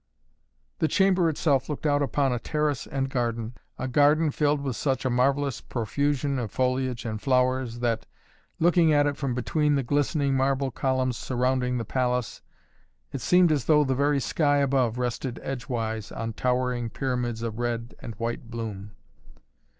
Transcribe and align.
The 0.79 0.87
chamber 0.87 1.29
itself 1.29 1.69
looked 1.69 1.85
out 1.85 2.01
upon 2.01 2.33
a 2.33 2.39
terrace 2.39 2.87
and 2.87 3.07
garden, 3.07 3.53
a 3.77 3.87
garden 3.87 4.31
filled 4.31 4.59
with 4.61 4.75
such 4.75 5.05
a 5.05 5.11
marvellous 5.11 5.61
profusion 5.61 6.39
of 6.39 6.49
foliage 6.49 7.05
and 7.05 7.21
flowers, 7.21 7.81
that, 7.81 8.07
looking 8.57 8.91
at 8.91 9.05
it 9.05 9.15
from 9.15 9.35
between 9.35 9.75
the 9.75 9.83
glistening 9.83 10.33
marble 10.33 10.71
columns 10.71 11.17
surrounding 11.17 11.77
the 11.77 11.85
palace, 11.85 12.41
it 13.11 13.21
seemed 13.21 13.51
as 13.51 13.65
though 13.65 13.83
the 13.83 13.93
very 13.93 14.19
sky 14.19 14.57
above 14.57 14.97
rested 14.97 15.39
edgewise 15.43 16.11
on 16.11 16.33
towering 16.33 16.89
pyramids 16.89 17.43
of 17.43 17.59
red 17.59 17.93
and 17.99 18.15
white 18.15 18.49
bloom. 18.49 18.95